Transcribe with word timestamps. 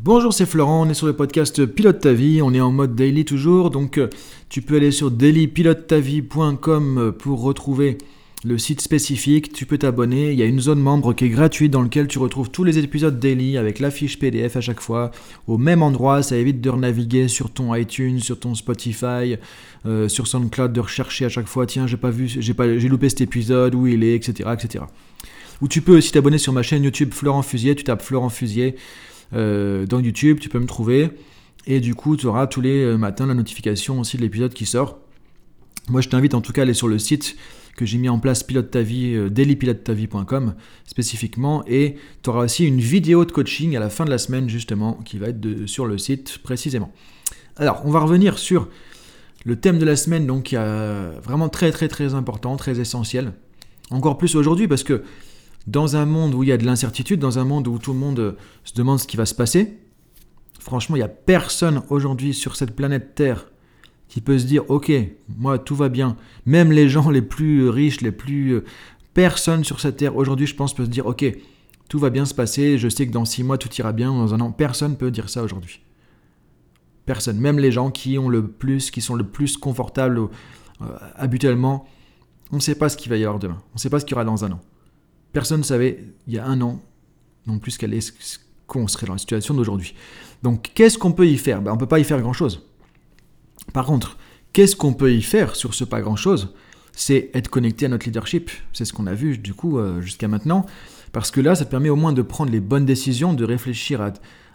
Bonjour, 0.00 0.32
c'est 0.32 0.46
Florent, 0.46 0.86
on 0.86 0.88
est 0.88 0.94
sur 0.94 1.08
le 1.08 1.12
podcast 1.12 1.66
Pilote 1.66 1.98
ta 1.98 2.12
vie, 2.12 2.40
on 2.40 2.54
est 2.54 2.60
en 2.60 2.70
mode 2.70 2.94
daily 2.94 3.24
toujours, 3.24 3.70
donc 3.70 3.98
euh, 3.98 4.08
tu 4.48 4.62
peux 4.62 4.76
aller 4.76 4.92
sur 4.92 5.10
dailypilotetavie.com 5.10 6.98
euh, 6.98 7.10
pour 7.10 7.42
retrouver 7.42 7.98
le 8.44 8.58
site 8.58 8.80
spécifique, 8.80 9.52
tu 9.52 9.66
peux 9.66 9.76
t'abonner, 9.76 10.30
il 10.30 10.38
y 10.38 10.42
a 10.42 10.46
une 10.46 10.60
zone 10.60 10.78
membre 10.78 11.14
qui 11.14 11.24
est 11.24 11.28
gratuite 11.30 11.72
dans 11.72 11.82
laquelle 11.82 12.06
tu 12.06 12.20
retrouves 12.20 12.48
tous 12.48 12.62
les 12.62 12.78
épisodes 12.78 13.18
daily 13.18 13.58
avec 13.58 13.80
la 13.80 13.90
fiche 13.90 14.20
PDF 14.20 14.54
à 14.56 14.60
chaque 14.60 14.80
fois, 14.80 15.10
au 15.48 15.58
même 15.58 15.82
endroit, 15.82 16.22
ça 16.22 16.36
évite 16.36 16.60
de 16.60 16.70
renaviguer 16.70 17.26
sur 17.26 17.50
ton 17.50 17.74
iTunes, 17.74 18.20
sur 18.20 18.38
ton 18.38 18.54
Spotify, 18.54 19.36
euh, 19.84 20.06
sur 20.06 20.28
SoundCloud, 20.28 20.72
de 20.72 20.80
rechercher 20.80 21.24
à 21.24 21.28
chaque 21.28 21.48
fois, 21.48 21.66
tiens 21.66 21.88
j'ai 21.88 21.96
pas 21.96 22.10
vu, 22.10 22.28
j'ai, 22.28 22.54
pas, 22.54 22.78
j'ai 22.78 22.88
loupé 22.88 23.08
cet 23.08 23.22
épisode, 23.22 23.74
où 23.74 23.88
il 23.88 24.04
est, 24.04 24.14
etc. 24.14 24.48
etc. 24.54 24.84
Ou 25.60 25.66
tu 25.66 25.80
peux 25.80 25.96
aussi 25.96 26.12
t'abonner 26.12 26.38
sur 26.38 26.52
ma 26.52 26.62
chaîne 26.62 26.84
YouTube 26.84 27.12
Florent 27.12 27.42
Fusier, 27.42 27.74
tu 27.74 27.82
tapes 27.82 28.02
Florent 28.02 28.28
Fusier, 28.28 28.76
dans 29.32 30.00
YouTube, 30.00 30.38
tu 30.40 30.48
peux 30.48 30.58
me 30.58 30.66
trouver. 30.66 31.10
Et 31.70 31.80
du 31.80 31.94
coup, 31.94 32.16
tu 32.16 32.26
auras 32.26 32.46
tous 32.46 32.62
les 32.62 32.82
euh, 32.82 32.96
matins 32.96 33.26
la 33.26 33.34
notification 33.34 34.00
aussi 34.00 34.16
de 34.16 34.22
l'épisode 34.22 34.54
qui 34.54 34.64
sort. 34.64 34.98
Moi, 35.90 36.00
je 36.00 36.08
t'invite 36.08 36.32
en 36.32 36.40
tout 36.40 36.52
cas 36.52 36.62
à 36.62 36.64
aller 36.64 36.72
sur 36.72 36.88
le 36.88 36.98
site 36.98 37.36
que 37.76 37.84
j'ai 37.84 37.98
mis 37.98 38.08
en 38.08 38.18
place 38.18 38.42
pilote 38.42 38.70
ta 38.70 38.80
vie, 38.80 39.14
euh, 39.14 39.28
dailypilotetavie.com 39.28 40.54
spécifiquement. 40.86 41.62
Et 41.66 41.96
tu 42.22 42.30
auras 42.30 42.44
aussi 42.44 42.66
une 42.66 42.80
vidéo 42.80 43.26
de 43.26 43.32
coaching 43.32 43.76
à 43.76 43.80
la 43.80 43.90
fin 43.90 44.06
de 44.06 44.10
la 44.10 44.16
semaine, 44.16 44.48
justement, 44.48 44.94
qui 45.04 45.18
va 45.18 45.28
être 45.28 45.66
sur 45.66 45.84
le 45.84 45.98
site 45.98 46.38
précisément. 46.38 46.90
Alors, 47.56 47.82
on 47.84 47.90
va 47.90 48.00
revenir 48.00 48.38
sur 48.38 48.68
le 49.44 49.56
thème 49.56 49.78
de 49.78 49.84
la 49.84 49.96
semaine, 49.96 50.26
donc 50.26 50.44
qui 50.44 50.56
est 50.56 51.20
vraiment 51.22 51.50
très 51.50 51.70
très 51.70 51.88
très 51.88 52.14
important, 52.14 52.56
très 52.56 52.80
essentiel. 52.80 53.32
Encore 53.90 54.16
plus 54.16 54.36
aujourd'hui 54.36 54.68
parce 54.68 54.84
que 54.84 55.02
dans 55.68 55.96
un 55.96 56.06
monde 56.06 56.34
où 56.34 56.42
il 56.42 56.48
y 56.48 56.52
a 56.52 56.56
de 56.56 56.64
l'incertitude, 56.64 57.20
dans 57.20 57.38
un 57.38 57.44
monde 57.44 57.68
où 57.68 57.78
tout 57.78 57.92
le 57.92 57.98
monde 57.98 58.18
euh, 58.18 58.36
se 58.64 58.72
demande 58.72 58.98
ce 58.98 59.06
qui 59.06 59.18
va 59.18 59.26
se 59.26 59.34
passer, 59.34 59.78
franchement, 60.58 60.96
il 60.96 61.00
n'y 61.00 61.04
a 61.04 61.08
personne 61.08 61.82
aujourd'hui 61.90 62.32
sur 62.32 62.56
cette 62.56 62.74
planète 62.74 63.14
Terre 63.14 63.50
qui 64.08 64.22
peut 64.22 64.38
se 64.38 64.46
dire 64.46 64.64
Ok, 64.70 64.90
moi 65.36 65.58
tout 65.58 65.76
va 65.76 65.90
bien. 65.90 66.16
Même 66.46 66.72
les 66.72 66.88
gens 66.88 67.10
les 67.10 67.20
plus 67.20 67.68
riches, 67.68 68.00
les 68.00 68.12
plus. 68.12 68.52
Euh, 68.52 68.64
personne 69.12 69.62
sur 69.62 69.80
cette 69.80 69.98
terre 69.98 70.16
aujourd'hui, 70.16 70.46
je 70.46 70.54
pense, 70.54 70.74
peut 70.74 70.86
se 70.86 70.90
dire 70.90 71.04
Ok, 71.04 71.26
tout 71.90 71.98
va 71.98 72.08
bien 72.08 72.24
se 72.24 72.34
passer, 72.34 72.78
je 72.78 72.88
sais 72.88 73.06
que 73.06 73.12
dans 73.12 73.26
six 73.26 73.44
mois 73.44 73.58
tout 73.58 73.72
ira 73.74 73.92
bien, 73.92 74.10
dans 74.10 74.32
un 74.32 74.40
an. 74.40 74.52
Personne 74.52 74.96
peut 74.96 75.10
dire 75.10 75.28
ça 75.28 75.42
aujourd'hui. 75.42 75.80
Personne. 77.04 77.38
Même 77.38 77.58
les 77.58 77.72
gens 77.72 77.90
qui 77.90 78.16
ont 78.16 78.30
le 78.30 78.46
plus, 78.46 78.90
qui 78.90 79.02
sont 79.02 79.16
le 79.16 79.24
plus 79.24 79.58
confortables 79.58 80.18
euh, 80.18 80.86
habituellement, 81.14 81.86
on 82.52 82.56
ne 82.56 82.62
sait 82.62 82.74
pas 82.74 82.88
ce 82.88 82.96
qu'il 82.96 83.10
va 83.10 83.18
y 83.18 83.24
avoir 83.24 83.38
demain. 83.38 83.58
On 83.72 83.74
ne 83.74 83.80
sait 83.80 83.90
pas 83.90 84.00
ce 84.00 84.06
qu'il 84.06 84.12
y 84.12 84.14
aura 84.14 84.24
dans 84.24 84.46
un 84.46 84.52
an. 84.52 84.60
Personne 85.38 85.60
ne 85.60 85.64
savait 85.64 86.02
il 86.26 86.34
y 86.34 86.38
a 86.40 86.44
un 86.44 86.60
an 86.62 86.82
non 87.46 87.60
plus 87.60 87.78
qu'elle 87.78 87.94
est 87.94 88.12
qu'on 88.66 88.88
serait 88.88 89.06
dans 89.06 89.12
la 89.12 89.20
situation 89.20 89.54
d'aujourd'hui. 89.54 89.94
Donc 90.42 90.72
qu'est-ce 90.74 90.98
qu'on 90.98 91.12
peut 91.12 91.28
y 91.28 91.38
faire? 91.38 91.62
Ben, 91.62 91.70
On 91.70 91.74
ne 91.74 91.78
peut 91.78 91.86
pas 91.86 92.00
y 92.00 92.04
faire 92.04 92.20
grand-chose. 92.20 92.66
Par 93.72 93.86
contre, 93.86 94.18
qu'est-ce 94.52 94.74
qu'on 94.74 94.94
peut 94.94 95.12
y 95.12 95.22
faire 95.22 95.54
sur 95.54 95.74
ce 95.74 95.84
pas 95.84 96.00
grand-chose? 96.00 96.56
C'est 96.90 97.30
être 97.34 97.46
connecté 97.50 97.86
à 97.86 97.88
notre 97.88 98.06
leadership. 98.06 98.50
C'est 98.72 98.84
ce 98.84 98.92
qu'on 98.92 99.06
a 99.06 99.14
vu 99.14 99.38
du 99.38 99.54
coup 99.54 99.78
euh, 99.78 100.00
jusqu'à 100.00 100.26
maintenant. 100.26 100.66
Parce 101.12 101.30
que 101.30 101.40
là, 101.40 101.54
ça 101.54 101.64
te 101.64 101.70
permet 101.70 101.88
au 101.88 101.94
moins 101.94 102.12
de 102.12 102.22
prendre 102.22 102.50
les 102.50 102.58
bonnes 102.58 102.84
décisions, 102.84 103.32
de 103.32 103.44
réfléchir 103.44 104.00
à, 104.02 104.06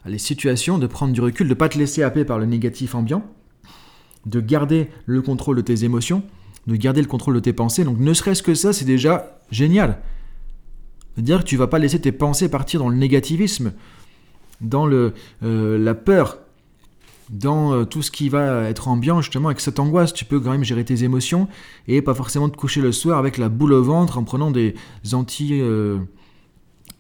à 0.04 0.10
les 0.10 0.18
situations, 0.18 0.80
de 0.80 0.88
prendre 0.88 1.14
du 1.14 1.22
recul, 1.22 1.48
de 1.48 1.54
ne 1.54 1.58
pas 1.58 1.70
te 1.70 1.78
laisser 1.78 2.04
happer 2.04 2.26
par 2.26 2.40
le 2.40 2.46
négatif 2.46 2.94
ambiant, 2.94 3.26
de 4.26 4.42
garder 4.42 4.90
le 5.06 5.22
contrôle 5.22 5.56
de 5.56 5.62
tes 5.62 5.86
émotions, 5.86 6.24
de 6.68 6.76
garder 6.76 7.02
le 7.02 7.08
contrôle 7.08 7.36
de 7.36 7.40
tes 7.40 7.54
pensées. 7.54 7.86
Donc 7.86 8.00
ne 8.00 8.14
serait-ce 8.14 8.44
que 8.44 8.54
ça, 8.54 8.74
c'est 8.74 8.84
déjà 8.84 9.40
génial. 9.50 10.02
C'est-à-dire 11.16 11.40
que 11.40 11.46
tu 11.46 11.58
vas 11.58 11.68
pas 11.68 11.80
laisser 11.80 12.00
tes 12.00 12.12
pensées 12.12 12.50
partir 12.50 12.80
dans 12.80 12.90
le 12.90 12.96
négativisme, 12.96 13.74
dans 14.62 14.86
le, 14.86 15.14
euh, 15.44 15.78
la 15.78 15.94
peur, 15.94 16.40
dans 17.30 17.74
euh, 17.74 17.86
tout 17.86 18.02
ce 18.02 18.12
qui 18.12 18.30
va 18.30 18.70
être 18.70 18.88
ambiant 18.88 19.22
justement 19.22 19.50
avec 19.50 19.60
cette 19.60 19.80
angoisse. 19.80 20.14
Tu 20.14 20.26
peux 20.26 20.40
quand 20.40 20.52
même 20.52 20.64
gérer 20.64 20.84
tes 20.84 21.04
émotions 21.04 21.48
et 21.88 22.02
pas 22.02 22.14
forcément 22.14 22.50
te 22.50 22.58
coucher 22.58 22.82
le 22.82 22.92
soir 22.92 23.18
avec 23.18 23.38
la 23.38 23.50
boule 23.50 23.74
au 23.74 23.84
ventre 23.84 24.18
en 24.18 24.24
prenant 24.24 24.52
des 24.52 24.76
anti... 25.14 25.60
Euh, 25.62 26.00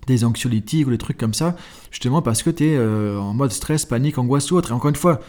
des 0.05 0.25
anxiolytiques 0.25 0.85
ou 0.85 0.89
des 0.89 0.97
trucs 0.97 1.17
comme 1.17 1.33
ça, 1.33 1.55
justement 1.89 2.21
parce 2.21 2.43
que 2.43 2.49
tu 2.49 2.65
es 2.65 2.77
en 2.77 3.33
mode 3.33 3.53
stress, 3.53 3.85
panique, 3.85 4.17
angoisse 4.17 4.51
ou 4.51 4.57
autre. 4.57 4.71
Et 4.71 4.73
encore 4.73 4.89
une 4.89 4.97
fois, 4.97 5.21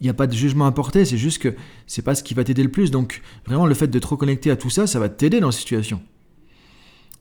il 0.00 0.04
n'y 0.04 0.08
a 0.08 0.14
pas 0.14 0.26
de 0.26 0.34
jugement 0.34 0.66
à 0.66 0.72
porter, 0.72 1.04
c'est 1.04 1.18
juste 1.18 1.38
que 1.38 1.54
c'est 1.86 2.02
pas 2.02 2.14
ce 2.14 2.22
qui 2.22 2.34
va 2.34 2.44
t'aider 2.44 2.62
le 2.62 2.70
plus. 2.70 2.90
Donc 2.90 3.22
vraiment 3.46 3.66
le 3.66 3.74
fait 3.74 3.86
de 3.86 3.98
te 3.98 4.06
reconnecter 4.06 4.50
à 4.50 4.56
tout 4.56 4.70
ça, 4.70 4.86
ça 4.86 4.98
va 4.98 5.08
t'aider 5.08 5.40
dans 5.40 5.48
la 5.48 5.52
situation. 5.52 6.00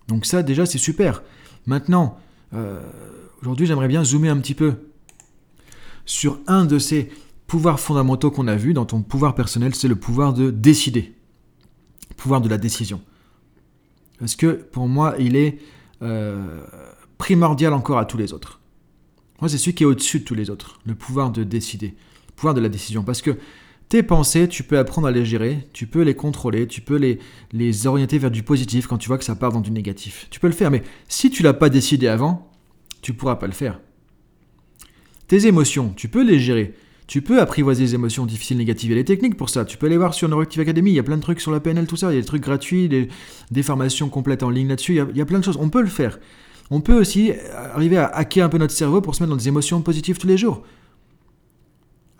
Donc 0.08 0.26
ça 0.26 0.44
déjà 0.44 0.66
c'est 0.66 0.78
super. 0.78 1.24
Maintenant, 1.66 2.18
euh, 2.54 2.82
aujourd'hui 3.42 3.66
j'aimerais 3.66 3.88
bien 3.88 4.04
zoomer 4.04 4.30
un 4.30 4.38
petit 4.38 4.56
peu 4.56 4.76
sur 6.06 6.40
un 6.48 6.66
de 6.66 6.80
ces 6.80 7.10
pouvoirs 7.48 7.80
fondamentaux 7.80 8.32
qu'on 8.32 8.48
a 8.48 8.56
vu 8.56 8.74
dans 8.74 8.86
ton 8.86 9.02
pouvoir 9.02 9.36
personnel, 9.36 9.76
c'est 9.76 9.88
le 9.88 9.96
pouvoir 9.96 10.34
de 10.34 10.50
décider. 10.50 11.14
Pouvoir 12.18 12.42
de 12.42 12.50
la 12.50 12.58
décision. 12.58 13.02
Parce 14.20 14.36
que 14.36 14.52
pour 14.52 14.88
moi 14.88 15.16
il 15.20 15.36
est 15.36 15.60
euh, 16.02 16.64
primordial 17.18 17.74
encore 17.74 17.98
à 17.98 18.06
tous 18.06 18.18
les 18.18 18.34
autres. 18.34 18.60
Moi 19.40 19.50
c'est 19.50 19.58
celui 19.58 19.74
qui 19.74 19.84
est 19.84 19.88
au-dessus 19.88 20.20
de 20.20 20.26
tous 20.26 20.36
les 20.36 20.50
autres, 20.50 20.80
le 20.86 20.96
pouvoir 20.96 21.32
de 21.32 21.44
décider, 21.44 21.96
le 22.28 22.34
pouvoir 22.36 22.54
de 22.54 22.62
la 22.62 22.70
décision. 22.70 23.04
Parce 23.04 23.22
que 23.22 23.38
tes 23.94 24.02
pensées, 24.02 24.48
tu 24.48 24.64
peux 24.64 24.80
apprendre 24.80 25.06
à 25.06 25.12
les 25.12 25.24
gérer, 25.24 25.68
tu 25.72 25.86
peux 25.86 26.02
les 26.02 26.16
contrôler, 26.16 26.66
tu 26.66 26.82
peux 26.82 26.96
les, 26.96 27.20
les 27.52 27.86
orienter 27.86 28.18
vers 28.18 28.32
du 28.32 28.42
positif 28.42 28.88
quand 28.88 28.98
tu 28.98 29.08
vois 29.08 29.20
que 29.20 29.24
ça 29.24 29.36
part 29.36 29.52
dans 29.52 29.62
du 29.62 29.70
négatif. 29.70 30.26
Tu 30.32 30.40
peux 30.40 30.48
le 30.48 30.54
faire, 30.54 30.72
mais 30.72 30.82
si 31.08 31.30
tu 31.30 31.44
l'as 31.44 31.54
pas 31.54 31.70
décidé 31.70 32.08
avant, 32.08 32.50
tu 33.04 33.14
pourras 33.14 33.36
pas 33.36 33.46
le 33.46 33.54
faire. 33.54 33.80
Tes 35.28 35.46
émotions, 35.46 35.94
tu 35.96 36.08
peux 36.08 36.24
les 36.24 36.40
gérer. 36.40 36.74
Tu 37.06 37.22
peux 37.22 37.40
apprivoiser 37.40 37.84
les 37.84 37.94
émotions 37.94 38.26
difficiles, 38.26 38.58
négatives. 38.58 38.90
Il 38.90 38.96
y 38.96 39.00
a 39.00 39.04
des 39.04 39.06
techniques 39.06 39.38
pour 39.38 39.50
ça. 39.50 39.64
Tu 39.64 39.78
peux 39.78 39.86
aller 39.86 39.98
voir 39.98 40.16
sur 40.16 40.28
Neuroactive 40.28 40.62
Academy. 40.62 40.90
Il 40.90 40.96
y 40.96 41.00
a 41.00 41.04
plein 41.04 41.18
de 41.18 41.22
trucs 41.22 41.40
sur 41.40 41.52
la 41.52 41.60
PNL, 41.60 41.86
tout 41.86 41.96
ça. 41.96 42.12
Il 42.12 42.16
y 42.16 42.18
a 42.18 42.22
des 42.22 42.26
trucs 42.26 42.42
gratuits, 42.42 42.90
des, 42.90 43.64
formations 43.64 44.10
complètes 44.10 44.42
en 44.42 44.50
ligne 44.50 44.70
là-dessus. 44.70 45.00
Il, 45.12 45.16
y 45.16 45.22
a 45.22 45.26
plein 45.26 45.38
de 45.38 45.44
choses. 45.44 45.60
On 45.62 45.70
peut 45.70 45.84
le 45.84 45.88
faire. 45.88 46.18
On 46.72 46.82
peut 46.82 47.00
aussi 47.00 47.32
arriver 47.76 47.98
à 47.98 48.08
hacker 48.08 48.44
un 48.44 48.50
peu 48.50 48.58
notre 48.58 48.74
cerveau 48.74 49.02
pour 49.02 49.14
se 49.14 49.22
mettre 49.22 49.30
dans 49.30 49.38
des 49.38 49.50
émotions 49.50 49.84
positives 49.84 50.18
tous 50.18 50.26
les 50.26 50.38
jours 50.38 50.64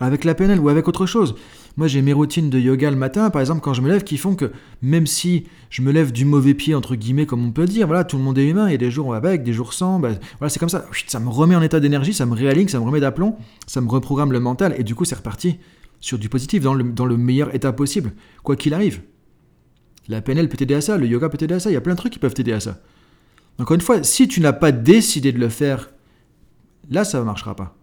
avec 0.04 0.26
la 0.26 0.36
PNL 0.36 0.60
ou 0.60 0.70
avec 0.70 0.88
autre 0.88 1.06
chose. 1.06 1.36
Moi, 1.78 1.88
j'ai 1.88 2.02
mes 2.02 2.14
routines 2.14 2.50
de 2.50 2.60
yoga 2.60 2.92
le 2.92 2.98
matin, 2.98 3.30
par 3.30 3.42
exemple, 3.42 3.62
quand 3.62 3.74
je 3.74 3.82
me 3.82 3.90
lève, 3.90 4.04
qui 4.04 4.18
font 4.18 4.36
que 4.36 4.52
même 4.82 5.08
si 5.08 5.46
je 5.70 5.82
me 5.82 5.92
lève 5.92 6.12
du 6.12 6.26
mauvais 6.26 6.54
pied, 6.54 6.76
entre 6.76 6.96
guillemets, 6.96 7.26
comme 7.26 7.44
on 7.46 7.52
peut 7.52 7.66
dire, 7.66 7.88
voilà, 7.88 8.04
tout 8.04 8.18
le 8.18 8.24
monde 8.24 8.38
est 8.38 8.48
humain, 8.48 8.68
il 8.68 8.72
y 8.74 8.76
a 8.76 8.78
des 8.78 8.92
jours 8.92 9.16
avec, 9.16 9.44
des 9.44 9.54
jours 9.54 9.74
sans, 9.74 10.00
bah, 10.00 10.12
voilà, 10.40 10.50
c'est 10.50 10.60
comme 10.60 10.70
ça. 10.70 10.86
Ça 11.08 11.20
me 11.20 11.30
remet 11.30 11.56
en 11.56 11.62
état 11.62 11.80
d'énergie, 11.80 12.14
ça 12.14 12.26
me 12.26 12.34
réaligne, 12.34 12.68
ça 12.68 12.80
me 12.80 12.86
remet 12.86 13.00
d'aplomb, 13.00 13.38
ça 13.66 13.82
me 13.82 13.90
reprogramme 13.90 14.32
le 14.32 14.40
mental, 14.40 14.76
et 14.78 14.84
du 14.84 14.94
coup, 14.94 15.06
c'est 15.06 15.16
reparti 15.16 15.58
sur 16.00 16.20
du 16.20 16.30
positif, 16.30 16.62
dans 16.62 16.74
le, 16.74 16.84
dans 16.84 17.06
le 17.06 17.18
meilleur 17.18 17.56
état 17.56 17.72
possible, 17.72 18.12
quoi 18.44 18.56
qu'il 18.56 18.74
arrive. 18.74 19.02
La 20.10 20.22
PNL 20.22 20.50
peut 20.50 20.58
t'aider 20.58 20.76
à 20.76 20.82
ça, 20.82 20.98
le 20.98 21.08
yoga 21.08 21.30
peut 21.30 21.38
t'aider 21.38 21.56
à 21.56 21.60
ça, 21.60 21.72
il 21.72 21.74
y 21.74 21.78
a 21.78 21.82
plein 21.82 21.94
de 21.94 22.00
trucs 22.00 22.12
qui 22.12 22.20
peuvent 22.20 22.34
t'aider 22.34 22.52
à 22.52 22.60
ça. 22.60 22.82
Encore 23.58 23.76
une 23.76 23.82
fois, 23.82 24.04
si 24.04 24.28
tu 24.28 24.42
n'as 24.42 24.54
pas 24.54 24.72
décidé 24.72 25.32
de 25.32 25.40
le 25.40 25.48
faire, 25.48 25.92
là, 26.90 27.06
ça 27.06 27.20
ne 27.20 27.24
marchera 27.24 27.56
pas. 27.56 27.76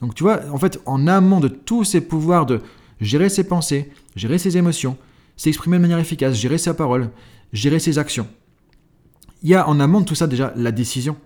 Donc 0.00 0.14
tu 0.14 0.22
vois, 0.22 0.40
en 0.52 0.58
fait, 0.58 0.80
en 0.86 1.06
amont 1.06 1.40
de 1.40 1.48
tous 1.48 1.84
ces 1.84 2.00
pouvoirs 2.00 2.46
de 2.46 2.60
gérer 3.00 3.28
ses 3.28 3.44
pensées, 3.44 3.90
gérer 4.16 4.38
ses 4.38 4.56
émotions, 4.56 4.96
s'exprimer 5.36 5.76
de 5.76 5.82
manière 5.82 5.98
efficace, 5.98 6.34
gérer 6.34 6.58
sa 6.58 6.74
parole, 6.74 7.10
gérer 7.52 7.78
ses 7.78 7.98
actions, 7.98 8.28
il 9.42 9.50
y 9.50 9.54
a 9.54 9.68
en 9.68 9.80
amont 9.80 10.00
de 10.00 10.04
tout 10.04 10.14
ça 10.14 10.26
déjà 10.26 10.52
la 10.56 10.72
décision. 10.72 11.16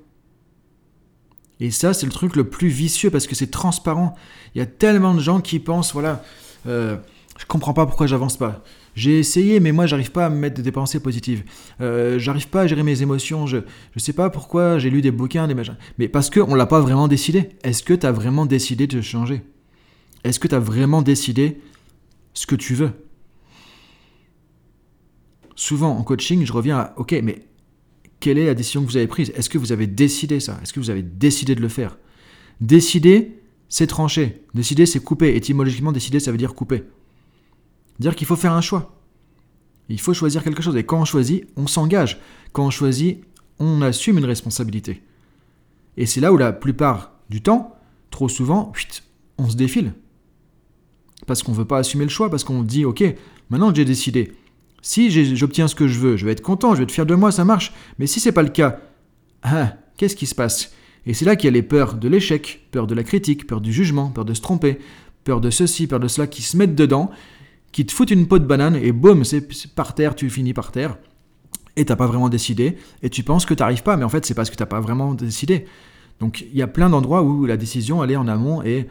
Et 1.60 1.70
ça, 1.70 1.94
c'est 1.94 2.06
le 2.06 2.12
truc 2.12 2.36
le 2.36 2.48
plus 2.48 2.68
vicieux 2.68 3.10
parce 3.10 3.26
que 3.26 3.34
c'est 3.34 3.50
transparent. 3.50 4.14
Il 4.54 4.58
y 4.58 4.60
a 4.60 4.66
tellement 4.66 5.14
de 5.14 5.20
gens 5.20 5.40
qui 5.40 5.58
pensent, 5.58 5.92
voilà, 5.92 6.22
euh, 6.66 6.96
je 7.38 7.46
comprends 7.46 7.72
pas 7.72 7.86
pourquoi 7.86 8.06
j'avance 8.06 8.36
pas. 8.36 8.62
J'ai 8.94 9.18
essayé, 9.18 9.58
mais 9.58 9.72
moi, 9.72 9.86
j'arrive 9.86 10.12
pas 10.12 10.26
à 10.26 10.30
me 10.30 10.36
mettre 10.36 10.62
des 10.62 10.72
pensées 10.72 11.00
positives. 11.00 11.42
Euh, 11.80 12.18
j'arrive 12.18 12.48
pas 12.48 12.62
à 12.62 12.66
gérer 12.66 12.82
mes 12.82 13.02
émotions. 13.02 13.46
Je 13.46 13.56
ne 13.56 14.00
sais 14.00 14.12
pas 14.12 14.30
pourquoi 14.30 14.78
j'ai 14.78 14.90
lu 14.90 15.02
des 15.02 15.10
bouquins, 15.10 15.48
des 15.48 15.54
machins. 15.54 15.76
Mais 15.98 16.08
parce 16.08 16.30
qu'on 16.30 16.54
l'a 16.54 16.66
pas 16.66 16.80
vraiment 16.80 17.08
décidé. 17.08 17.50
Est-ce 17.64 17.82
que 17.82 17.94
tu 17.94 18.06
as 18.06 18.12
vraiment 18.12 18.46
décidé 18.46 18.86
de 18.86 19.00
changer? 19.00 19.42
Est-ce 20.22 20.38
que 20.38 20.48
tu 20.48 20.54
as 20.54 20.60
vraiment 20.60 21.02
décidé 21.02 21.58
ce 22.34 22.46
que 22.46 22.54
tu 22.54 22.74
veux? 22.74 22.92
Souvent, 25.56 25.96
en 25.96 26.02
coaching, 26.02 26.44
je 26.44 26.52
reviens 26.52 26.78
à 26.78 26.94
OK, 26.96 27.14
mais 27.22 27.46
quelle 28.20 28.38
est 28.38 28.46
la 28.46 28.54
décision 28.54 28.82
que 28.82 28.86
vous 28.86 28.96
avez 28.96 29.06
prise? 29.06 29.32
Est-ce 29.36 29.50
que 29.50 29.58
vous 29.58 29.72
avez 29.72 29.86
décidé 29.86 30.40
ça? 30.40 30.58
Est-ce 30.62 30.72
que 30.72 30.80
vous 30.80 30.90
avez 30.90 31.02
décidé 31.02 31.54
de 31.54 31.60
le 31.60 31.68
faire? 31.68 31.98
Décider, 32.60 33.40
c'est 33.68 33.86
trancher. 33.86 34.42
Décider, 34.54 34.86
c'est 34.86 35.00
couper. 35.00 35.34
Étymologiquement, 35.36 35.92
décider, 35.92 36.20
ça 36.20 36.30
veut 36.30 36.38
dire 36.38 36.54
couper. 36.54 36.84
Dire 37.98 38.16
qu'il 38.16 38.26
faut 38.26 38.36
faire 38.36 38.52
un 38.52 38.60
choix. 38.60 39.00
Il 39.88 40.00
faut 40.00 40.14
choisir 40.14 40.42
quelque 40.42 40.62
chose. 40.62 40.76
Et 40.76 40.84
quand 40.84 41.00
on 41.00 41.04
choisit, 41.04 41.46
on 41.56 41.66
s'engage. 41.66 42.20
Quand 42.52 42.66
on 42.66 42.70
choisit, 42.70 43.22
on 43.58 43.82
assume 43.82 44.18
une 44.18 44.24
responsabilité. 44.24 45.02
Et 45.96 46.06
c'est 46.06 46.20
là 46.20 46.32
où 46.32 46.36
la 46.36 46.52
plupart 46.52 47.12
du 47.30 47.40
temps, 47.40 47.76
trop 48.10 48.28
souvent, 48.28 48.72
on 49.38 49.48
se 49.48 49.56
défile. 49.56 49.92
Parce 51.26 51.42
qu'on 51.42 51.52
ne 51.52 51.56
veut 51.56 51.64
pas 51.64 51.78
assumer 51.78 52.04
le 52.04 52.10
choix, 52.10 52.30
parce 52.30 52.44
qu'on 52.44 52.62
dit, 52.62 52.84
ok, 52.84 53.02
maintenant 53.48 53.72
j'ai 53.74 53.84
décidé, 53.84 54.32
si 54.82 55.10
j'obtiens 55.36 55.68
ce 55.68 55.74
que 55.74 55.88
je 55.88 55.98
veux, 55.98 56.16
je 56.16 56.26
vais 56.26 56.32
être 56.32 56.42
content, 56.42 56.72
je 56.72 56.78
vais 56.78 56.84
être 56.84 56.92
fier 56.92 57.06
de 57.06 57.14
moi, 57.14 57.32
ça 57.32 57.44
marche. 57.44 57.72
Mais 57.98 58.06
si 58.06 58.20
c'est 58.20 58.32
pas 58.32 58.42
le 58.42 58.50
cas, 58.50 58.80
hein, 59.42 59.72
qu'est-ce 59.96 60.16
qui 60.16 60.26
se 60.26 60.34
passe? 60.34 60.72
Et 61.06 61.14
c'est 61.14 61.24
là 61.24 61.36
qu'il 61.36 61.46
y 61.46 61.48
a 61.48 61.52
les 61.52 61.62
peurs 61.62 61.94
de 61.94 62.08
l'échec, 62.08 62.66
peur 62.70 62.86
de 62.86 62.94
la 62.94 63.02
critique, 63.02 63.46
peur 63.46 63.60
du 63.60 63.72
jugement, 63.72 64.10
peur 64.10 64.24
de 64.24 64.34
se 64.34 64.40
tromper, 64.40 64.78
peur 65.24 65.40
de 65.40 65.50
ceci, 65.50 65.86
peur 65.86 66.00
de 66.00 66.08
cela, 66.08 66.26
qui 66.26 66.42
se 66.42 66.56
mettent 66.56 66.74
dedans, 66.74 67.10
qui 67.74 67.84
te 67.84 67.92
foutent 67.92 68.12
une 68.12 68.28
peau 68.28 68.38
de 68.38 68.46
banane 68.46 68.76
et 68.76 68.92
boum, 68.92 69.24
c'est 69.24 69.42
par 69.74 69.96
terre, 69.96 70.14
tu 70.14 70.30
finis 70.30 70.54
par 70.54 70.70
terre. 70.70 70.96
Et 71.74 71.84
t'as 71.84 71.96
pas 71.96 72.06
vraiment 72.06 72.28
décidé, 72.28 72.76
et 73.02 73.10
tu 73.10 73.24
penses 73.24 73.46
que 73.46 73.52
t'arrives 73.52 73.82
pas, 73.82 73.96
mais 73.96 74.04
en 74.04 74.08
fait 74.08 74.24
c'est 74.24 74.34
parce 74.34 74.48
que 74.48 74.54
t'as 74.54 74.64
pas 74.64 74.78
vraiment 74.78 75.12
décidé. 75.12 75.66
Donc 76.20 76.46
il 76.52 76.56
y 76.56 76.62
a 76.62 76.68
plein 76.68 76.88
d'endroits 76.88 77.22
où 77.22 77.46
la 77.46 77.56
décision 77.56 78.04
elle 78.04 78.12
est 78.12 78.16
en 78.16 78.28
amont 78.28 78.62
et, 78.62 78.86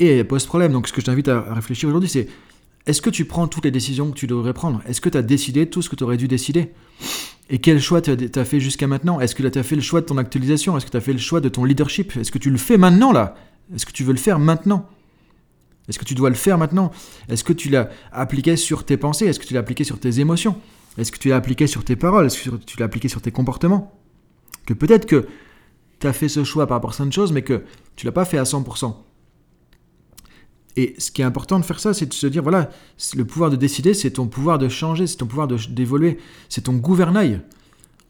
et 0.00 0.24
pose 0.24 0.44
problème. 0.44 0.72
Donc 0.72 0.88
ce 0.88 0.92
que 0.92 1.00
je 1.00 1.06
t'invite 1.06 1.28
à 1.28 1.54
réfléchir 1.54 1.88
aujourd'hui 1.88 2.08
c'est 2.08 2.26
est-ce 2.86 3.00
que 3.00 3.10
tu 3.10 3.26
prends 3.26 3.46
toutes 3.46 3.64
les 3.64 3.70
décisions 3.70 4.10
que 4.10 4.16
tu 4.16 4.26
devrais 4.26 4.54
prendre? 4.54 4.82
Est-ce 4.84 5.00
que 5.00 5.08
tu 5.08 5.16
as 5.16 5.22
décidé 5.22 5.70
tout 5.70 5.80
ce 5.80 5.88
que 5.88 5.94
tu 5.94 6.02
aurais 6.02 6.16
dû 6.16 6.26
décider? 6.26 6.72
Et 7.48 7.60
quel 7.60 7.80
choix 7.80 8.00
tu 8.00 8.10
as, 8.10 8.44
fait 8.44 8.58
jusqu'à 8.58 8.88
maintenant? 8.88 9.20
Est-ce 9.20 9.36
que 9.36 9.46
tu 9.46 9.56
as 9.56 9.62
fait 9.62 9.76
le 9.76 9.82
choix 9.82 10.00
de 10.00 10.06
ton 10.06 10.18
actualisation? 10.18 10.76
Est-ce 10.76 10.86
que 10.86 10.90
tu 10.90 10.96
as 10.96 11.00
fait 11.00 11.12
le 11.12 11.20
choix 11.20 11.40
de 11.40 11.48
ton 11.48 11.64
leadership? 11.64 12.16
Est-ce 12.16 12.32
que 12.32 12.38
tu 12.38 12.50
le 12.50 12.58
fais 12.58 12.76
maintenant 12.76 13.12
là? 13.12 13.36
Est-ce 13.72 13.86
que 13.86 13.92
tu 13.92 14.02
veux 14.02 14.12
le 14.12 14.18
faire 14.18 14.40
maintenant? 14.40 14.88
Est-ce 15.88 15.98
que 15.98 16.04
tu 16.04 16.14
dois 16.14 16.28
le 16.28 16.36
faire 16.36 16.58
maintenant? 16.58 16.90
Est-ce 17.28 17.44
que 17.44 17.52
tu 17.52 17.68
l'as 17.68 17.88
appliqué 18.12 18.56
sur 18.56 18.84
tes 18.84 18.96
pensées? 18.96 19.26
Est-ce 19.26 19.40
que 19.40 19.46
tu 19.46 19.54
l'as 19.54 19.60
appliqué 19.60 19.84
sur 19.84 19.98
tes 19.98 20.20
émotions? 20.20 20.56
Est-ce 20.98 21.12
que 21.12 21.18
tu 21.18 21.28
l'as 21.28 21.36
appliqué 21.36 21.66
sur 21.66 21.84
tes 21.84 21.96
paroles? 21.96 22.26
Est-ce 22.26 22.50
que 22.50 22.56
tu 22.56 22.78
l'as 22.78 22.86
appliqué 22.86 23.08
sur 23.08 23.20
tes 23.20 23.30
comportements? 23.30 23.98
Que 24.66 24.74
peut-être 24.74 25.06
que 25.06 25.26
tu 26.00 26.06
as 26.06 26.12
fait 26.12 26.28
ce 26.28 26.44
choix 26.44 26.66
par 26.66 26.76
rapport 26.76 26.90
à 26.90 26.92
certaines 26.92 27.12
choses, 27.12 27.32
mais 27.32 27.42
que 27.42 27.64
tu 27.96 28.04
l'as 28.06 28.12
pas 28.12 28.24
fait 28.24 28.38
à 28.38 28.44
100%. 28.44 28.94
Et 30.76 30.94
ce 30.98 31.10
qui 31.10 31.22
est 31.22 31.24
important 31.24 31.58
de 31.58 31.64
faire 31.64 31.80
ça, 31.80 31.92
c'est 31.92 32.06
de 32.06 32.14
se 32.14 32.26
dire, 32.26 32.42
voilà, 32.42 32.70
le 33.16 33.24
pouvoir 33.24 33.50
de 33.50 33.56
décider, 33.56 33.94
c'est 33.94 34.12
ton 34.12 34.28
pouvoir 34.28 34.58
de 34.58 34.68
changer, 34.68 35.06
c'est 35.06 35.16
ton 35.16 35.26
pouvoir 35.26 35.48
d'évoluer, 35.48 36.18
c'est 36.48 36.62
ton 36.62 36.74
gouvernail. 36.74 37.40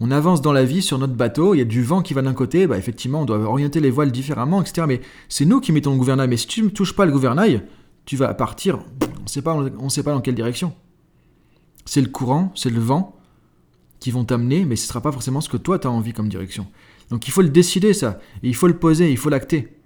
On 0.00 0.10
avance 0.12 0.42
dans 0.42 0.52
la 0.52 0.64
vie 0.64 0.80
sur 0.80 0.98
notre 0.98 1.14
bateau, 1.14 1.54
il 1.54 1.58
y 1.58 1.60
a 1.60 1.64
du 1.64 1.82
vent 1.82 2.02
qui 2.02 2.14
va 2.14 2.22
d'un 2.22 2.34
côté, 2.34 2.66
bah 2.66 2.78
effectivement, 2.78 3.22
on 3.22 3.24
doit 3.24 3.38
orienter 3.40 3.80
les 3.80 3.90
voiles 3.90 4.12
différemment, 4.12 4.62
etc. 4.62 4.86
Mais 4.86 5.00
c'est 5.28 5.44
nous 5.44 5.60
qui 5.60 5.72
mettons 5.72 5.92
le 5.92 5.98
gouvernail. 5.98 6.28
Mais 6.28 6.36
si 6.36 6.46
tu 6.46 6.62
ne 6.62 6.68
touches 6.68 6.94
pas 6.94 7.04
le 7.04 7.12
gouvernail, 7.12 7.62
tu 8.04 8.16
vas 8.16 8.32
partir, 8.34 8.78
on 9.18 9.24
ne 9.24 9.28
sait 9.28 9.42
pas, 9.42 9.54
on 9.54 9.88
sait 9.88 10.04
pas 10.04 10.12
dans 10.12 10.20
quelle 10.20 10.36
direction. 10.36 10.72
C'est 11.84 12.00
le 12.00 12.08
courant, 12.08 12.52
c'est 12.54 12.70
le 12.70 12.80
vent 12.80 13.16
qui 13.98 14.12
vont 14.12 14.24
t'amener, 14.24 14.64
mais 14.64 14.76
ce 14.76 14.84
ne 14.84 14.88
sera 14.88 15.00
pas 15.00 15.10
forcément 15.10 15.40
ce 15.40 15.48
que 15.48 15.56
toi 15.56 15.78
tu 15.78 15.88
as 15.88 15.90
envie 15.90 16.12
comme 16.12 16.28
direction. 16.28 16.66
Donc 17.10 17.26
il 17.26 17.32
faut 17.32 17.42
le 17.42 17.48
décider 17.48 17.92
ça, 17.92 18.20
et 18.42 18.48
il 18.48 18.54
faut 18.54 18.68
le 18.68 18.76
poser, 18.76 19.10
il 19.10 19.16
faut 19.16 19.30
l'acter. 19.30 19.76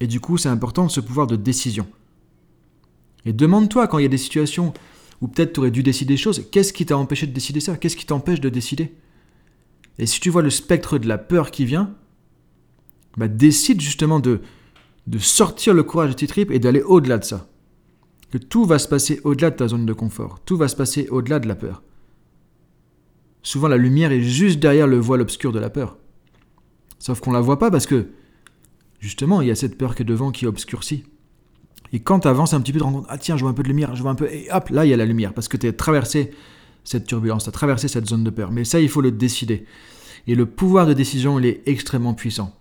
Et 0.00 0.06
du 0.06 0.20
coup, 0.20 0.38
c'est 0.38 0.48
important 0.48 0.88
ce 0.88 1.00
pouvoir 1.00 1.26
de 1.26 1.36
décision. 1.36 1.86
Et 3.26 3.32
demande-toi 3.32 3.88
quand 3.88 3.98
il 3.98 4.02
y 4.02 4.06
a 4.06 4.08
des 4.08 4.18
situations 4.18 4.72
où 5.20 5.28
peut-être 5.28 5.52
tu 5.52 5.60
aurais 5.60 5.70
dû 5.70 5.82
décider 5.82 6.14
des 6.14 6.18
choses, 6.18 6.48
qu'est-ce 6.50 6.72
qui 6.72 6.86
t'a 6.86 6.96
empêché 6.96 7.26
de 7.26 7.32
décider 7.32 7.60
ça? 7.60 7.76
Qu'est-ce 7.76 7.96
qui 7.96 8.06
t'empêche 8.06 8.40
de 8.40 8.48
décider? 8.48 8.94
Et 9.98 10.06
si 10.06 10.20
tu 10.20 10.30
vois 10.30 10.42
le 10.42 10.50
spectre 10.50 10.98
de 10.98 11.06
la 11.06 11.18
peur 11.18 11.50
qui 11.50 11.64
vient, 11.64 11.94
bah 13.16 13.28
décide 13.28 13.80
justement 13.80 14.20
de, 14.20 14.40
de 15.06 15.18
sortir 15.18 15.74
le 15.74 15.82
courage 15.82 16.10
de 16.10 16.14
tes 16.14 16.26
tripes 16.26 16.50
et 16.50 16.58
d'aller 16.58 16.82
au-delà 16.82 17.18
de 17.18 17.24
ça. 17.24 17.48
Que 18.30 18.38
tout 18.38 18.64
va 18.64 18.78
se 18.78 18.88
passer 18.88 19.20
au-delà 19.22 19.50
de 19.50 19.56
ta 19.56 19.68
zone 19.68 19.86
de 19.86 19.92
confort, 19.92 20.40
tout 20.44 20.56
va 20.56 20.68
se 20.68 20.76
passer 20.76 21.08
au-delà 21.08 21.38
de 21.38 21.46
la 21.46 21.54
peur. 21.54 21.82
Souvent 23.42 23.68
la 23.68 23.76
lumière 23.76 24.10
est 24.10 24.22
juste 24.22 24.58
derrière 24.58 24.86
le 24.86 24.98
voile 24.98 25.20
obscur 25.20 25.52
de 25.52 25.60
la 25.60 25.70
peur. 25.70 25.98
Sauf 26.98 27.20
qu'on 27.20 27.32
la 27.32 27.40
voit 27.40 27.58
pas 27.58 27.70
parce 27.70 27.86
que 27.86 28.08
justement 28.98 29.42
il 29.42 29.48
y 29.48 29.50
a 29.50 29.54
cette 29.54 29.78
peur 29.78 29.94
qui 29.94 30.02
est 30.02 30.06
devant 30.06 30.32
qui 30.32 30.46
obscurcit. 30.46 31.04
Et 31.92 32.00
quand 32.00 32.20
tu 32.20 32.28
avances 32.28 32.54
un 32.54 32.60
petit 32.60 32.72
peu, 32.72 32.78
tu 32.78 32.80
te 32.80 32.84
rends 32.84 32.92
compte, 32.92 33.06
ah 33.08 33.18
tiens, 33.18 33.36
je 33.36 33.42
vois 33.42 33.50
un 33.50 33.54
peu 33.54 33.62
de 33.62 33.68
lumière, 33.68 33.94
je 33.94 34.02
vois 34.02 34.10
un 34.10 34.16
peu, 34.16 34.26
et 34.28 34.48
hop, 34.50 34.68
là, 34.70 34.84
il 34.84 34.88
y 34.88 34.92
a 34.92 34.96
la 34.96 35.04
lumière, 35.04 35.32
parce 35.32 35.46
que 35.46 35.56
tu 35.56 35.68
as 35.68 35.72
traversé 35.72 36.32
cette 36.84 37.06
turbulence, 37.06 37.44
tu 37.44 37.48
as 37.48 37.52
traversé 37.52 37.88
cette 37.88 38.06
zone 38.06 38.24
de 38.24 38.30
peur. 38.30 38.50
Mais 38.50 38.64
ça, 38.64 38.80
il 38.80 38.88
faut 38.88 39.00
le 39.00 39.10
décider. 39.10 39.64
Et 40.26 40.34
le 40.34 40.46
pouvoir 40.46 40.86
de 40.86 40.92
décision, 40.92 41.38
il 41.38 41.46
est 41.46 41.62
extrêmement 41.66 42.14
puissant. 42.14 42.54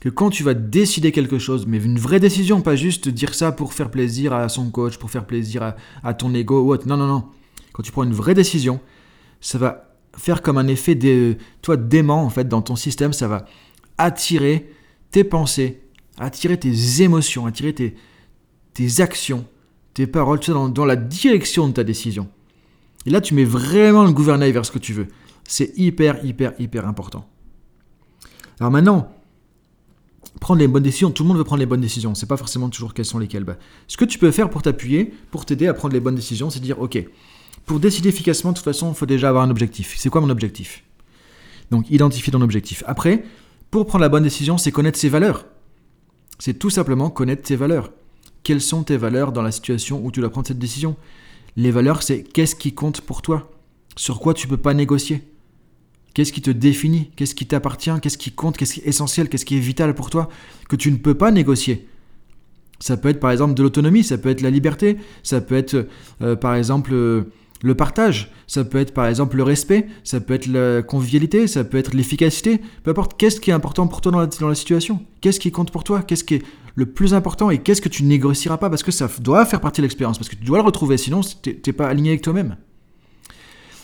Que 0.00 0.08
quand 0.08 0.30
tu 0.30 0.42
vas 0.42 0.54
décider 0.54 1.12
quelque 1.12 1.38
chose, 1.38 1.66
mais 1.66 1.76
une 1.76 1.98
vraie 1.98 2.20
décision, 2.20 2.62
pas 2.62 2.74
juste 2.74 3.08
dire 3.08 3.34
ça 3.34 3.52
pour 3.52 3.74
faire 3.74 3.90
plaisir 3.90 4.32
à 4.32 4.48
son 4.48 4.70
coach, 4.70 4.96
pour 4.96 5.10
faire 5.10 5.26
plaisir 5.26 5.74
à, 6.02 6.14
ton 6.14 6.32
ego 6.32 6.62
ou 6.62 6.72
autre. 6.72 6.88
Non, 6.88 6.96
non, 6.96 7.06
non. 7.06 7.24
Quand 7.72 7.82
tu 7.82 7.92
prends 7.92 8.04
une 8.04 8.14
vraie 8.14 8.34
décision, 8.34 8.80
ça 9.40 9.58
va 9.58 9.94
faire 10.16 10.40
comme 10.40 10.56
un 10.58 10.68
effet 10.68 10.94
de, 10.94 11.36
toi, 11.60 11.76
d'aimant, 11.76 12.24
en 12.24 12.30
fait, 12.30 12.48
dans 12.48 12.62
ton 12.62 12.76
système. 12.76 13.12
Ça 13.12 13.28
va 13.28 13.44
attirer 13.98 14.72
tes 15.10 15.24
pensées, 15.24 15.82
attirer 16.18 16.58
tes 16.58 17.02
émotions, 17.02 17.46
attirer 17.46 17.74
tes, 17.74 17.94
tes 18.72 19.00
actions, 19.00 19.44
tes 19.94 20.06
paroles, 20.06 20.40
tout 20.40 20.52
ça 20.52 20.68
dans, 20.68 20.84
la 20.84 20.96
direction 20.96 21.68
de 21.68 21.72
ta 21.72 21.84
décision. 21.84 22.28
Et 23.06 23.10
là, 23.10 23.20
tu 23.20 23.34
mets 23.34 23.44
vraiment 23.44 24.04
le 24.04 24.12
gouvernail 24.12 24.52
vers 24.52 24.64
ce 24.66 24.70
que 24.70 24.78
tu 24.78 24.92
veux. 24.92 25.08
C'est 25.44 25.72
hyper, 25.76 26.24
hyper, 26.24 26.52
hyper 26.58 26.86
important. 26.86 27.26
Alors 28.60 28.70
maintenant, 28.70 29.12
prendre 30.40 30.60
les 30.60 30.68
bonnes 30.68 30.82
décisions, 30.82 31.10
tout 31.10 31.22
le 31.22 31.28
monde 31.28 31.38
veut 31.38 31.44
prendre 31.44 31.60
les 31.60 31.66
bonnes 31.66 31.80
décisions. 31.80 32.14
C'est 32.14 32.26
pas 32.26 32.36
forcément 32.36 32.68
toujours 32.68 32.94
quelles 32.94 33.06
sont 33.06 33.18
lesquelles. 33.18 33.44
Bah, 33.44 33.56
ce 33.88 33.96
que 33.96 34.04
tu 34.04 34.18
peux 34.18 34.30
faire 34.30 34.50
pour 34.50 34.62
t'appuyer, 34.62 35.14
pour 35.30 35.46
t'aider 35.46 35.66
à 35.66 35.74
prendre 35.74 35.94
les 35.94 36.00
bonnes 36.00 36.14
décisions, 36.14 36.50
c'est 36.50 36.60
dire 36.60 36.78
ok, 36.78 37.02
pour 37.66 37.80
décider 37.80 38.10
efficacement, 38.10 38.52
de 38.52 38.56
toute 38.56 38.64
façon, 38.64 38.90
il 38.90 38.94
faut 38.94 39.06
déjà 39.06 39.28
avoir 39.28 39.44
un 39.44 39.50
objectif. 39.50 39.94
C'est 39.98 40.10
quoi 40.10 40.20
mon 40.20 40.30
objectif? 40.30 40.84
Donc, 41.70 41.90
identifier 41.90 42.32
ton 42.32 42.42
objectif. 42.42 42.82
Après, 42.86 43.24
pour 43.70 43.86
prendre 43.86 44.02
la 44.02 44.08
bonne 44.08 44.24
décision, 44.24 44.58
c'est 44.58 44.72
connaître 44.72 44.98
ses 44.98 45.08
valeurs. 45.08 45.46
C'est 46.38 46.58
tout 46.58 46.70
simplement 46.70 47.10
connaître 47.10 47.42
tes 47.42 47.56
valeurs 47.56 47.90
quelles 48.42 48.60
sont 48.60 48.82
tes 48.82 48.96
valeurs 48.96 49.32
dans 49.32 49.42
la 49.42 49.52
situation 49.52 50.04
où 50.04 50.10
tu 50.10 50.20
dois 50.20 50.30
prendre 50.30 50.46
cette 50.46 50.58
décision? 50.58 50.96
Les 51.56 51.70
valeurs, 51.70 52.02
c'est 52.02 52.22
qu'est-ce 52.22 52.54
qui 52.54 52.72
compte 52.72 53.00
pour 53.00 53.22
toi? 53.22 53.50
Sur 53.96 54.20
quoi 54.20 54.34
tu 54.34 54.46
ne 54.46 54.50
peux 54.50 54.56
pas 54.56 54.74
négocier? 54.74 55.22
Qu'est-ce 56.14 56.32
qui 56.32 56.42
te 56.42 56.50
définit? 56.50 57.10
Qu'est-ce 57.16 57.34
qui 57.34 57.46
t'appartient? 57.46 57.92
Qu'est-ce 58.02 58.18
qui 58.18 58.32
compte? 58.32 58.56
Qu'est-ce 58.56 58.74
qui 58.74 58.80
est 58.80 58.88
essentiel? 58.88 59.28
Qu'est-ce 59.28 59.44
qui 59.44 59.56
est 59.56 59.60
vital 59.60 59.94
pour 59.94 60.10
toi 60.10 60.28
que 60.68 60.76
tu 60.76 60.90
ne 60.90 60.96
peux 60.96 61.14
pas 61.14 61.30
négocier? 61.30 61.88
Ça 62.80 62.96
peut 62.96 63.10
être 63.10 63.20
par 63.20 63.30
exemple 63.30 63.54
de 63.54 63.62
l'autonomie, 63.62 64.02
ça 64.02 64.16
peut 64.16 64.30
être 64.30 64.40
la 64.40 64.50
liberté, 64.50 64.96
ça 65.22 65.40
peut 65.40 65.54
être 65.54 65.86
euh, 66.22 66.34
par 66.34 66.54
exemple 66.54 66.94
euh, 66.94 67.24
le 67.62 67.74
partage, 67.74 68.32
ça 68.46 68.64
peut 68.64 68.78
être 68.78 68.94
par 68.94 69.06
exemple 69.06 69.36
le 69.36 69.42
respect, 69.42 69.86
ça 70.02 70.18
peut 70.20 70.32
être 70.32 70.46
la 70.46 70.82
convivialité, 70.82 71.46
ça 71.46 71.62
peut 71.62 71.76
être 71.76 71.94
l'efficacité, 71.94 72.60
peu 72.82 72.90
importe 72.90 73.18
qu'est-ce 73.18 73.38
qui 73.38 73.50
est 73.50 73.52
important 73.52 73.86
pour 73.86 74.00
toi 74.00 74.12
dans 74.12 74.20
la, 74.20 74.26
dans 74.26 74.48
la 74.48 74.54
situation, 74.54 75.04
qu'est-ce 75.20 75.40
qui 75.40 75.52
compte 75.52 75.70
pour 75.70 75.84
toi, 75.84 76.02
qu'est-ce 76.02 76.24
qui 76.24 76.36
est 76.36 76.42
le 76.74 76.86
plus 76.86 77.14
important 77.14 77.50
et 77.50 77.58
qu'est-ce 77.58 77.80
que 77.80 77.88
tu 77.88 78.02
négocieras 78.04 78.58
pas 78.58 78.70
parce 78.70 78.82
que 78.82 78.90
ça 78.90 79.08
doit 79.20 79.44
faire 79.46 79.60
partie 79.60 79.80
de 79.80 79.86
l'expérience, 79.86 80.18
parce 80.18 80.28
que 80.28 80.36
tu 80.36 80.44
dois 80.44 80.58
le 80.58 80.64
retrouver, 80.64 80.96
sinon 80.96 81.20
tu 81.20 81.60
n'es 81.66 81.72
pas 81.72 81.88
aligné 81.88 82.10
avec 82.10 82.22
toi-même. 82.22 82.56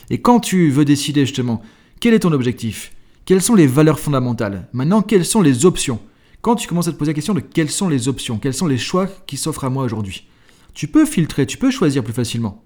Et 0.09 0.21
quand 0.21 0.39
tu 0.39 0.69
veux 0.69 0.85
décider 0.85 1.25
justement, 1.25 1.61
quel 1.99 2.13
est 2.13 2.19
ton 2.19 2.31
objectif? 2.31 2.93
Quelles 3.25 3.41
sont 3.41 3.55
les 3.55 3.67
valeurs 3.67 3.99
fondamentales? 3.99 4.69
Maintenant, 4.71 5.01
quelles 5.01 5.25
sont 5.25 5.41
les 5.41 5.65
options? 5.65 5.99
Quand 6.41 6.55
tu 6.55 6.67
commences 6.67 6.87
à 6.87 6.93
te 6.93 6.97
poser 6.97 7.11
la 7.11 7.15
question 7.15 7.33
de 7.33 7.41
quelles 7.41 7.71
sont 7.71 7.89
les 7.89 8.07
options, 8.07 8.37
quels 8.37 8.53
sont 8.53 8.67
les 8.67 8.77
choix 8.77 9.07
qui 9.25 9.35
s'offrent 9.35 9.65
à 9.65 9.69
moi 9.69 9.83
aujourd'hui, 9.83 10.27
tu 10.73 10.87
peux 10.87 11.05
filtrer, 11.05 11.45
tu 11.45 11.57
peux 11.57 11.71
choisir 11.71 12.03
plus 12.03 12.13
facilement. 12.13 12.63